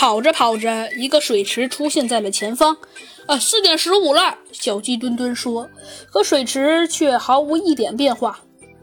[0.00, 2.74] 跑着跑着，一个水池出现在了前方。
[3.26, 5.68] 啊，四点十五了，小鸡墩墩说。
[6.10, 8.40] 可水池却毫无一点变化。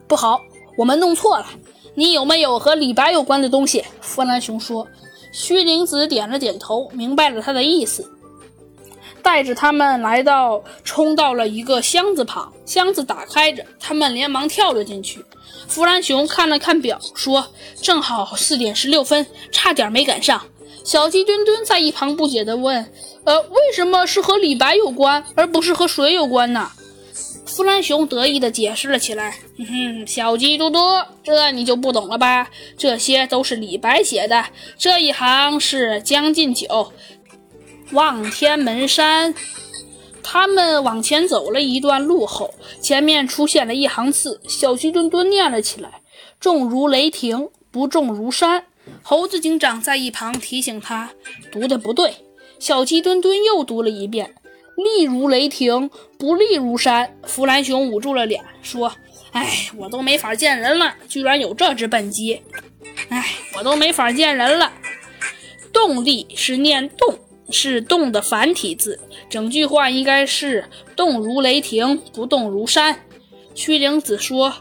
[0.07, 0.39] 不好，
[0.77, 1.47] 我们弄错了。
[1.95, 3.83] 你有没有和李白有关的东西？
[3.99, 4.87] 弗兰熊说。
[5.31, 8.07] 虚灵子点了点头，明白了他的意思，
[9.23, 12.53] 带着他们来到，冲到了一个箱子旁。
[12.63, 15.25] 箱子打开着，他们连忙跳了进去。
[15.67, 17.47] 弗兰熊看了看表，说
[17.81, 20.39] ：“正好四点十六分，差点没赶上。”
[20.87, 22.89] 小鸡墩墩在一旁不解地问
[23.25, 26.71] ：“呃，为什么是和李白有关，而不是和水有关呢？”
[27.45, 30.79] 弗兰熊得意地解释了起来：“哼哼，小鸡嘟嘟，
[31.21, 32.49] 这你就不懂了吧？
[32.77, 34.45] 这些都是李白写的，
[34.77, 36.65] 这一行是《将进酒》，
[37.91, 39.35] 望天门山。”
[40.23, 45.99] 他们往前走了一段路后，前面出现了一行字，小鸡墩墩念了起来
[46.39, 48.67] ：“重如雷霆，不重如山。”
[49.09, 51.11] 猴子警长在一旁提醒他
[51.49, 52.13] ：“读的不对。”
[52.59, 54.35] 小鸡墩墩又读了一遍
[54.75, 58.91] ：“力如雷霆，不力如山。”弗兰熊捂住了脸说
[59.31, 62.41] ：“哎，我都没法见人了，居然有这只笨鸡！
[63.07, 63.25] 哎，
[63.57, 64.73] 我都没法见人了。”
[65.71, 67.17] 动力是念动，
[67.49, 70.65] 是动的繁体字，整句话应该是
[70.97, 73.05] “动如雷霆，不动如山”。
[73.55, 74.53] 屈灵子说。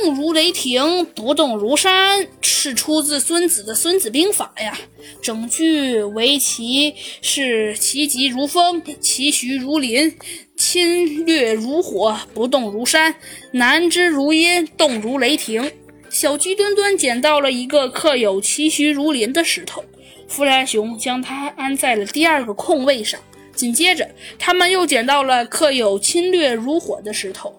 [0.00, 4.76] 动如雷霆，不动如山，是出自孙子的《孙子兵法》呀。
[5.22, 10.16] 整句围棋是其疾如风，其徐如林，
[10.56, 13.14] 侵略如火，不动如山，
[13.52, 15.70] 难知如阴，动如雷霆。
[16.10, 19.84] 小鸡墩墩捡到了一个刻有“其徐如林”的石头，
[20.28, 23.20] 弗兰熊将它安在了第二个空位上。
[23.54, 27.54] 紧接着，他们又捡到了刻有“侵略如火”的石头。